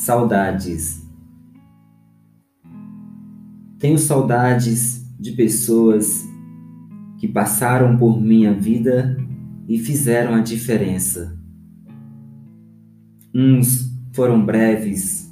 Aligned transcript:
Saudades. 0.00 1.06
Tenho 3.78 3.98
saudades 3.98 5.06
de 5.20 5.32
pessoas 5.32 6.26
que 7.18 7.28
passaram 7.28 7.98
por 7.98 8.18
minha 8.18 8.54
vida 8.54 9.14
e 9.68 9.78
fizeram 9.78 10.34
a 10.34 10.40
diferença. 10.40 11.38
Uns 13.34 13.94
foram 14.14 14.42
breves, 14.42 15.30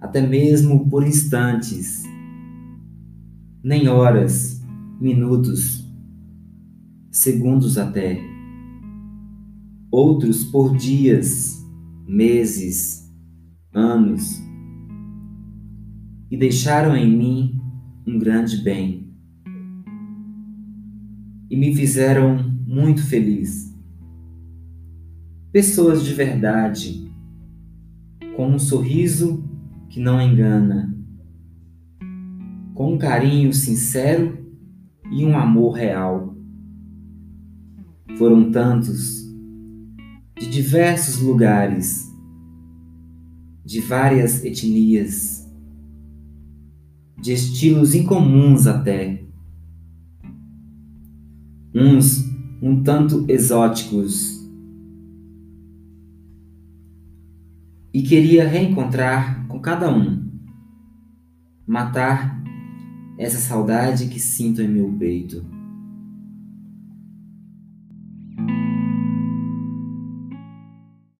até 0.00 0.20
mesmo 0.20 0.90
por 0.90 1.06
instantes, 1.06 2.02
nem 3.62 3.86
horas, 3.86 4.60
minutos, 5.00 5.88
segundos 7.08 7.78
até. 7.78 8.20
Outros 9.92 10.42
por 10.42 10.76
dias, 10.76 11.64
meses, 12.04 13.09
anos, 13.72 14.42
e 16.30 16.36
deixaram 16.36 16.96
em 16.96 17.10
mim 17.10 17.60
um 18.06 18.18
grande 18.18 18.56
bem. 18.58 19.08
E 21.50 21.56
me 21.56 21.74
fizeram 21.74 22.38
muito 22.66 23.04
feliz. 23.04 23.76
Pessoas 25.52 26.04
de 26.04 26.14
verdade, 26.14 27.12
com 28.36 28.48
um 28.48 28.58
sorriso 28.58 29.44
que 29.88 29.98
não 29.98 30.20
engana, 30.20 30.96
com 32.74 32.94
um 32.94 32.98
carinho 32.98 33.52
sincero 33.52 34.38
e 35.10 35.24
um 35.24 35.36
amor 35.36 35.72
real. 35.72 36.36
Foram 38.16 38.50
tantos, 38.50 39.28
de 40.38 40.48
diversos 40.48 41.20
lugares, 41.20 42.09
de 43.70 43.80
várias 43.80 44.44
etnias, 44.44 45.48
de 47.16 47.32
estilos 47.32 47.94
incomuns 47.94 48.66
até. 48.66 49.22
Uns 51.72 52.28
um 52.60 52.82
tanto 52.82 53.24
exóticos. 53.28 54.44
E 57.94 58.02
queria 58.02 58.44
reencontrar 58.48 59.46
com 59.46 59.60
cada 59.60 59.88
um, 59.88 60.28
matar 61.64 62.42
essa 63.16 63.38
saudade 63.38 64.08
que 64.08 64.18
sinto 64.18 64.60
em 64.60 64.66
meu 64.66 64.90
peito. 64.98 65.46